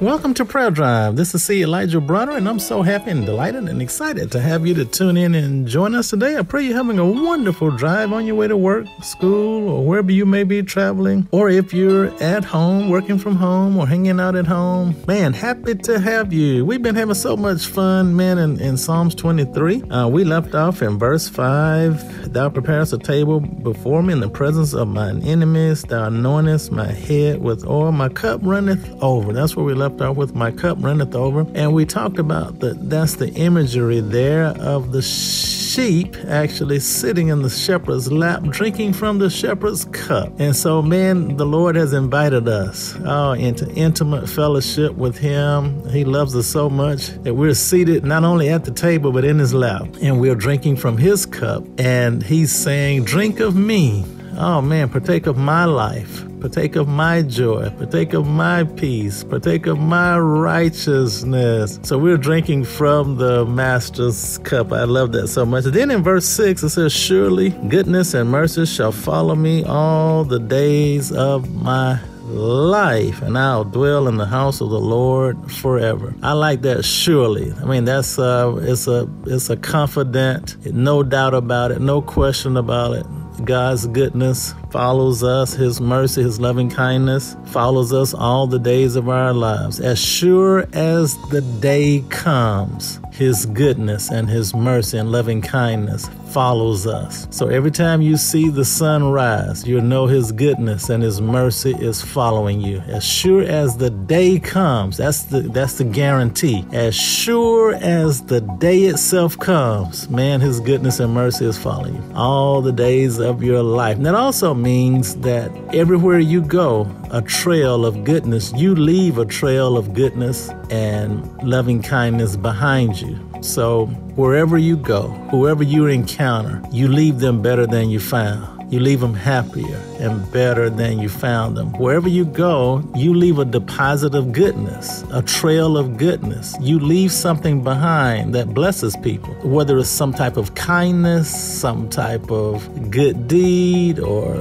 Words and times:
Welcome 0.00 0.32
to 0.34 0.44
Prayer 0.44 0.70
Drive. 0.70 1.16
This 1.16 1.34
is 1.34 1.42
C. 1.42 1.62
Elijah 1.62 2.00
Bronner, 2.00 2.36
and 2.36 2.48
I'm 2.48 2.60
so 2.60 2.82
happy 2.82 3.10
and 3.10 3.26
delighted 3.26 3.64
and 3.64 3.82
excited 3.82 4.30
to 4.30 4.40
have 4.40 4.64
you 4.64 4.72
to 4.74 4.84
tune 4.84 5.16
in 5.16 5.34
and 5.34 5.66
join 5.66 5.92
us 5.96 6.10
today. 6.10 6.36
I 6.36 6.42
pray 6.42 6.62
you're 6.62 6.76
having 6.76 7.00
a 7.00 7.04
wonderful 7.04 7.72
drive 7.72 8.12
on 8.12 8.24
your 8.24 8.36
way 8.36 8.46
to 8.46 8.56
work, 8.56 8.86
school, 9.02 9.68
or 9.68 9.84
wherever 9.84 10.12
you 10.12 10.24
may 10.24 10.44
be 10.44 10.62
traveling, 10.62 11.26
or 11.32 11.50
if 11.50 11.74
you're 11.74 12.14
at 12.22 12.44
home, 12.44 12.90
working 12.90 13.18
from 13.18 13.34
home, 13.34 13.76
or 13.76 13.88
hanging 13.88 14.20
out 14.20 14.36
at 14.36 14.46
home. 14.46 14.94
Man, 15.08 15.32
happy 15.32 15.74
to 15.74 15.98
have 15.98 16.32
you. 16.32 16.64
We've 16.64 16.80
been 16.80 16.94
having 16.94 17.16
so 17.16 17.36
much 17.36 17.66
fun, 17.66 18.14
man, 18.14 18.38
in, 18.38 18.60
in 18.60 18.76
Psalms 18.76 19.16
23. 19.16 19.82
Uh, 19.82 20.06
we 20.06 20.22
left 20.22 20.54
off 20.54 20.80
in 20.80 20.96
verse 20.96 21.28
5 21.28 22.32
Thou 22.32 22.48
preparest 22.50 22.92
a 22.92 22.98
table 22.98 23.40
before 23.40 24.04
me 24.04 24.12
in 24.12 24.20
the 24.20 24.30
presence 24.30 24.74
of 24.74 24.86
mine 24.86 25.24
enemies, 25.24 25.82
thou 25.82 26.08
anointest 26.08 26.70
my 26.70 26.86
head 26.86 27.42
with 27.42 27.66
oil, 27.66 27.90
my 27.90 28.08
cup 28.08 28.40
runneth 28.44 28.88
over. 29.02 29.32
That's 29.32 29.56
where 29.56 29.64
we 29.64 29.74
left 29.74 29.87
left 29.88 30.00
off 30.02 30.16
with 30.16 30.34
my 30.34 30.50
cup 30.50 30.76
runneth 30.80 31.14
over. 31.14 31.46
And 31.54 31.72
we 31.72 31.86
talked 31.86 32.18
about 32.18 32.60
that 32.60 32.90
that's 32.90 33.16
the 33.16 33.32
imagery 33.34 34.00
there 34.00 34.46
of 34.46 34.92
the 34.92 35.00
sheep 35.02 36.14
actually 36.28 36.80
sitting 36.80 37.28
in 37.28 37.42
the 37.42 37.48
shepherd's 37.48 38.12
lap, 38.12 38.42
drinking 38.44 38.92
from 38.92 39.18
the 39.18 39.30
shepherd's 39.30 39.86
cup. 39.86 40.32
And 40.38 40.54
so, 40.54 40.82
man, 40.82 41.36
the 41.36 41.46
Lord 41.46 41.76
has 41.76 41.92
invited 41.92 42.48
us 42.48 42.94
oh, 43.04 43.32
into 43.32 43.70
intimate 43.74 44.28
fellowship 44.28 44.92
with 44.94 45.16
Him. 45.16 45.88
He 45.88 46.04
loves 46.04 46.36
us 46.36 46.46
so 46.46 46.68
much 46.68 47.08
that 47.22 47.34
we're 47.34 47.54
seated 47.54 48.04
not 48.04 48.24
only 48.24 48.50
at 48.50 48.64
the 48.64 48.72
table, 48.72 49.12
but 49.12 49.24
in 49.24 49.38
His 49.38 49.54
lap. 49.54 49.88
And 50.02 50.20
we're 50.20 50.34
drinking 50.34 50.76
from 50.76 50.98
His 50.98 51.24
cup. 51.24 51.64
And 51.78 52.22
He's 52.22 52.52
saying, 52.52 53.04
Drink 53.04 53.40
of 53.40 53.56
me. 53.56 54.04
Oh 54.38 54.62
man, 54.62 54.88
partake 54.88 55.26
of 55.26 55.36
my 55.36 55.64
life 55.64 56.24
partake 56.38 56.76
of 56.76 56.88
my 56.88 57.22
joy, 57.22 57.68
partake 57.70 58.12
of 58.12 58.26
my 58.26 58.64
peace, 58.64 59.24
partake 59.24 59.66
of 59.66 59.78
my 59.78 60.18
righteousness. 60.18 61.78
So 61.82 61.98
we're 61.98 62.16
drinking 62.16 62.64
from 62.64 63.16
the 63.16 63.44
Master's 63.44 64.38
cup. 64.38 64.72
I 64.72 64.84
love 64.84 65.12
that 65.12 65.28
so 65.28 65.44
much. 65.44 65.64
Then 65.64 65.90
in 65.90 66.02
verse 66.02 66.26
6, 66.26 66.62
it 66.62 66.70
says, 66.70 66.92
Surely 66.92 67.50
goodness 67.50 68.14
and 68.14 68.30
mercy 68.30 68.66
shall 68.66 68.92
follow 68.92 69.34
me 69.34 69.64
all 69.64 70.24
the 70.24 70.38
days 70.38 71.12
of 71.12 71.52
my 71.54 72.00
life 72.28 73.22
and 73.22 73.38
I'll 73.38 73.64
dwell 73.64 74.06
in 74.06 74.18
the 74.18 74.26
house 74.26 74.60
of 74.60 74.68
the 74.70 74.80
Lord 74.80 75.50
forever. 75.50 76.14
I 76.22 76.32
like 76.32 76.60
that 76.62 76.84
surely. 76.84 77.52
I 77.54 77.64
mean 77.64 77.86
that's 77.86 78.18
uh 78.18 78.54
it's 78.60 78.86
a 78.86 79.08
it's 79.26 79.48
a 79.48 79.56
confident, 79.56 80.62
no 80.66 81.02
doubt 81.02 81.32
about 81.32 81.70
it, 81.70 81.80
no 81.80 82.02
question 82.02 82.58
about 82.58 82.96
it. 82.96 83.06
God's 83.44 83.86
goodness 83.86 84.54
follows 84.70 85.22
us, 85.22 85.54
His 85.54 85.80
mercy, 85.80 86.22
His 86.22 86.40
loving 86.40 86.70
kindness 86.70 87.36
follows 87.46 87.92
us 87.92 88.14
all 88.14 88.46
the 88.46 88.58
days 88.58 88.96
of 88.96 89.08
our 89.08 89.32
lives. 89.32 89.80
As 89.80 89.98
sure 89.98 90.66
as 90.72 91.16
the 91.30 91.40
day 91.60 92.04
comes, 92.10 93.00
His 93.12 93.46
goodness 93.46 94.10
and 94.10 94.28
His 94.28 94.54
mercy 94.54 94.98
and 94.98 95.10
loving 95.10 95.42
kindness 95.42 96.08
follows 96.32 96.86
us. 96.86 97.26
So 97.30 97.48
every 97.48 97.70
time 97.70 98.02
you 98.02 98.16
see 98.16 98.50
the 98.50 98.64
sun 98.64 99.10
rise, 99.10 99.66
you'll 99.66 99.82
know 99.82 100.06
His 100.06 100.30
goodness 100.32 100.90
and 100.90 101.02
His 101.02 101.20
mercy 101.20 101.72
is 101.72 102.02
following 102.02 102.60
you. 102.60 102.78
As 102.80 103.04
sure 103.04 103.42
as 103.42 103.76
the 103.76 103.90
day 103.90 104.38
comes, 104.38 104.98
that's 104.98 105.22
the 105.24 105.40
that's 105.40 105.78
the 105.78 105.84
guarantee. 105.84 106.64
As 106.72 106.94
sure 106.94 107.74
as 107.74 108.22
the 108.22 108.40
day 108.40 108.80
itself 108.82 109.38
comes, 109.38 110.08
man, 110.10 110.40
His 110.40 110.60
goodness 110.60 111.00
and 111.00 111.12
mercy 111.12 111.46
is 111.46 111.58
following 111.58 111.94
you 111.94 112.02
all 112.14 112.60
the 112.60 112.72
days 112.72 113.18
of 113.18 113.42
your 113.42 113.62
life. 113.62 113.96
And 113.96 114.06
that 114.06 114.14
also 114.14 114.54
means 114.62 115.16
that 115.16 115.50
everywhere 115.74 116.18
you 116.18 116.42
go, 116.42 116.86
a 117.10 117.22
trail 117.22 117.86
of 117.86 118.04
goodness, 118.04 118.52
you 118.54 118.74
leave 118.74 119.18
a 119.18 119.24
trail 119.24 119.76
of 119.76 119.94
goodness 119.94 120.50
and 120.70 121.24
loving 121.42 121.82
kindness 121.82 122.36
behind 122.36 123.00
you. 123.00 123.18
So 123.40 123.86
wherever 124.16 124.58
you 124.58 124.76
go, 124.76 125.08
whoever 125.30 125.62
you 125.62 125.86
encounter, 125.86 126.62
you 126.72 126.88
leave 126.88 127.20
them 127.20 127.40
better 127.40 127.66
than 127.66 127.88
you 127.88 128.00
found. 128.00 128.57
You 128.70 128.80
leave 128.80 129.00
them 129.00 129.14
happier 129.14 129.80
and 129.98 130.30
better 130.30 130.68
than 130.68 130.98
you 130.98 131.08
found 131.08 131.56
them. 131.56 131.72
Wherever 131.72 132.08
you 132.08 132.26
go, 132.26 132.82
you 132.94 133.14
leave 133.14 133.38
a 133.38 133.44
deposit 133.44 134.14
of 134.14 134.32
goodness, 134.32 135.04
a 135.10 135.22
trail 135.22 135.78
of 135.78 135.96
goodness. 135.96 136.54
You 136.60 136.78
leave 136.78 137.10
something 137.10 137.64
behind 137.64 138.34
that 138.34 138.52
blesses 138.52 138.94
people, 138.96 139.32
whether 139.42 139.78
it's 139.78 139.88
some 139.88 140.12
type 140.12 140.36
of 140.36 140.54
kindness, 140.54 141.28
some 141.28 141.88
type 141.88 142.30
of 142.30 142.90
good 142.90 143.26
deed, 143.26 143.98
or 144.00 144.34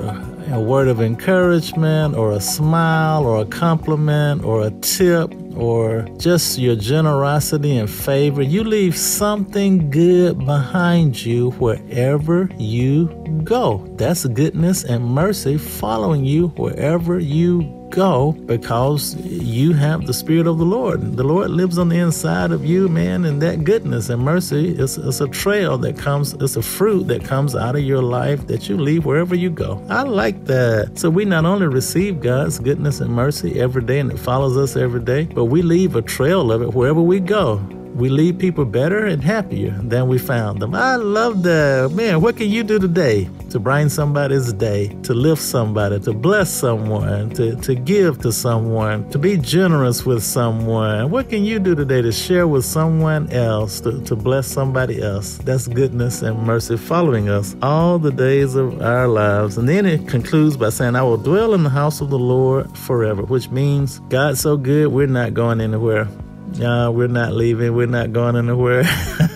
a 0.52 0.60
word 0.60 0.90
of 0.90 1.00
encouragement, 1.00 2.16
or 2.16 2.34
a 2.34 2.42
smile, 2.42 3.26
or 3.26 3.42
a 3.42 3.46
compliment, 3.46 4.44
or 4.44 4.66
a 4.66 4.72
tip 4.82 5.34
or 5.58 6.08
just 6.18 6.58
your 6.60 6.76
generosity 6.76 7.78
and 7.78 7.90
favor, 7.90 8.42
you 8.42 8.64
leave 8.64 8.96
something 8.96 9.90
good 9.90 10.38
behind 10.46 11.24
you 11.26 11.52
wherever 11.52 12.50
you 12.58 13.08
go. 13.48 13.84
That's 13.96 14.26
goodness 14.26 14.84
and 14.84 15.04
mercy 15.06 15.58
following 15.58 16.26
you 16.26 16.50
wherever 16.50 17.18
you 17.20 17.74
go 17.90 18.34
because 18.34 19.16
you 19.16 19.72
have 19.74 20.06
the 20.06 20.14
Spirit 20.14 20.46
of 20.48 20.58
the 20.58 20.66
Lord. 20.66 21.16
The 21.16 21.24
Lord 21.24 21.52
lives 21.52 21.78
on 21.78 21.88
the 21.88 21.98
inside 21.98 22.52
of 22.52 22.66
you, 22.66 22.90
man, 22.90 23.24
and 23.24 23.42
that 23.42 23.64
goodness 23.64 24.10
and 24.10 24.22
mercy 24.22 24.78
is, 24.78 24.98
is 24.98 25.22
a 25.22 25.28
trail 25.30 25.78
that 25.80 25.98
comes, 25.98 26.34
it's 26.34 26.58
a 26.58 26.62
fruit 26.62 27.08
that 27.08 27.24
comes 27.24 27.56
out 27.56 27.78
of 27.78 27.84
your 27.84 28.02
life 28.02 28.46
that 28.48 28.68
you 28.68 28.78
leave 28.78 29.06
wherever 29.06 29.34
you 29.36 29.50
go. 29.50 29.82
I 29.90 30.04
like 30.04 30.46
that. 30.46 31.00
So 31.00 31.10
we 31.10 31.24
not 31.24 31.46
only 31.46 31.68
receive 31.68 32.20
God's 32.20 32.60
goodness 32.60 33.00
and 33.00 33.14
mercy 33.14 33.60
every 33.60 33.84
day 33.84 34.00
and 34.00 34.12
it 34.12 34.20
follows 34.20 34.58
us 34.58 34.76
every 34.76 35.02
day, 35.02 35.24
but 35.24 35.46
we 35.46 35.62
leave 35.62 35.96
a 35.96 36.02
trail 36.02 36.52
of 36.52 36.62
it 36.62 36.74
wherever 36.74 37.02
we 37.02 37.22
go 37.22 37.66
we 37.96 38.10
leave 38.10 38.38
people 38.38 38.66
better 38.66 39.06
and 39.06 39.24
happier 39.24 39.72
than 39.82 40.08
we 40.08 40.18
found 40.18 40.62
them. 40.62 40.76
I 40.76 40.96
love 40.96 41.44
that. 41.44 41.92
Man, 41.94 42.22
what 42.22 42.38
can 42.38 42.50
you 42.50 42.64
do 42.64 42.80
today 42.80 43.30
to 43.50 43.60
brighten 43.60 43.90
somebody's 43.90 44.54
day, 44.54 44.90
to 45.04 45.14
lift 45.14 45.42
somebody, 45.42 46.00
to 46.02 46.14
bless 46.14 46.50
someone, 46.50 47.30
to, 47.32 47.56
to 47.58 47.76
give 47.76 48.20
to 48.22 48.32
someone, 48.32 49.10
to 49.10 49.18
be 49.18 49.38
generous 49.38 50.06
with 50.06 50.24
someone? 50.24 51.10
What 51.10 51.30
can 51.30 51.44
you 51.44 51.60
do 51.60 51.76
today 51.76 52.02
to 52.02 52.12
share 52.12 52.48
with 52.48 52.66
someone 52.66 53.32
else, 53.32 53.80
to, 53.82 54.02
to 54.04 54.16
bless 54.16 54.48
somebody 54.48 55.02
else? 55.02 55.38
That's 55.40 55.68
goodness 55.68 56.22
and 56.22 56.38
mercy 56.44 56.78
following 56.78 57.30
us 57.30 57.56
all 57.62 58.00
the 58.00 58.12
days 58.12 58.56
of 58.56 58.82
our 58.82 59.08
lives. 59.08 59.58
And 59.58 59.68
then 59.68 59.86
it 59.86 60.08
concludes 60.08 60.58
by 60.58 60.70
saying, 60.70 60.96
I 60.96 61.04
will 61.04 61.18
dwell 61.18 61.54
in 61.54 61.64
the 61.64 61.70
house 61.70 62.02
of 62.02 62.10
the 62.10 62.20
Lord 62.20 62.76
forever, 62.78 63.24
which 63.24 63.50
means 63.50 64.00
God's 64.10 64.42
so 64.42 64.58
good, 64.58 64.88
we're 64.88 65.08
not 65.08 65.34
going 65.34 65.62
anywhere. 65.62 66.08
Uh, 66.62 66.92
we're 66.92 67.08
not 67.08 67.34
leaving. 67.34 67.76
We're 67.76 67.86
not 67.86 68.14
going 68.14 68.36
anywhere. 68.36 68.84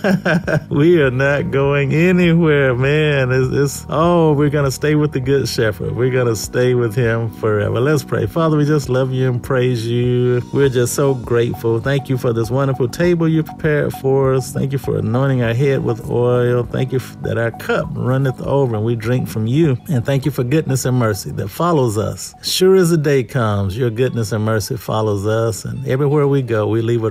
we 0.70 1.02
are 1.02 1.12
not 1.12 1.52
going 1.52 1.94
anywhere, 1.94 2.76
man. 2.76 3.32
It's, 3.32 3.54
it's, 3.54 3.86
oh, 3.90 4.34
we're 4.34 4.50
going 4.50 4.66
to 4.66 4.72
stay 4.72 4.96
with 4.96 5.12
the 5.12 5.20
Good 5.20 5.48
Shepherd. 5.48 5.96
We're 5.96 6.12
going 6.12 6.28
to 6.28 6.36
stay 6.36 6.74
with 6.74 6.96
him 6.96 7.30
forever. 7.36 7.80
Let's 7.80 8.04
pray. 8.04 8.26
Father, 8.26 8.58
we 8.58 8.66
just 8.66 8.90
love 8.90 9.12
you 9.12 9.30
and 9.30 9.42
praise 9.42 9.88
you. 9.88 10.42
We're 10.54 10.70
just 10.70 10.96
so 10.96 11.14
grateful. 11.14 11.80
Thank 11.80 12.09
you 12.09 12.18
for 12.18 12.34
this 12.34 12.50
wonderful 12.50 12.88
table 12.88 13.28
you 13.28 13.44
prepared 13.44 13.94
for 13.94 14.34
us. 14.34 14.52
Thank 14.52 14.72
you 14.72 14.79
for 14.79 14.97
anointing 14.97 15.44
our 15.44 15.53
head 15.53 15.84
with 15.84 16.09
oil. 16.09 16.64
Thank 16.64 16.91
you 16.91 17.00
that 17.22 17.38
our 17.38 17.52
cup 17.52 17.88
runneth 17.91 18.41
over 18.41 18.76
and 18.76 18.85
we 18.85 18.96
drink 18.96 19.28
from 19.28 19.46
you. 19.46 19.78
And 19.90 20.06
thank 20.06 20.26
you 20.26 20.32
for 20.32 20.44
goodness 20.44 20.85
and 20.85 20.97
mercy 20.97 21.32
that 21.32 21.50
follows 21.50 21.97
us. 21.97 22.34
Sure 22.41 22.76
as 22.76 22.90
the 22.90 22.97
day 22.97 23.24
comes, 23.24 23.78
your 23.78 23.90
goodness 23.91 24.32
and 24.32 24.44
mercy 24.44 24.78
follows 24.78 25.28
us. 25.28 25.66
And 25.66 25.85
everywhere 25.88 26.28
we 26.28 26.41
go, 26.41 26.67
we 26.67 26.82
leave 26.82 27.03
a 27.03 27.10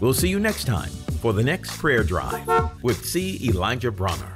We'll 0.00 0.14
see 0.14 0.28
you 0.28 0.38
next 0.38 0.64
time 0.64 0.90
for 1.20 1.32
the 1.32 1.42
next 1.42 1.76
prayer 1.76 2.04
drive 2.04 2.46
with 2.82 3.04
C. 3.04 3.40
Elijah 3.48 3.90
Bronner. 3.90 4.34